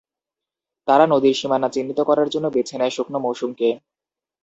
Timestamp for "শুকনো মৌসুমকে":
2.95-3.67